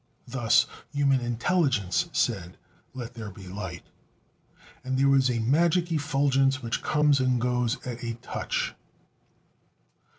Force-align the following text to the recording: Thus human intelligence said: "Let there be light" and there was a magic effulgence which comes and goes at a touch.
Thus 0.27 0.65
human 0.91 1.19
intelligence 1.19 2.07
said: 2.11 2.57
"Let 2.95 3.13
there 3.13 3.29
be 3.29 3.47
light" 3.47 3.83
and 4.83 4.97
there 4.97 5.07
was 5.07 5.29
a 5.29 5.37
magic 5.37 5.91
effulgence 5.91 6.63
which 6.63 6.81
comes 6.81 7.19
and 7.19 7.39
goes 7.39 7.77
at 7.85 8.03
a 8.03 8.15
touch. 8.15 8.73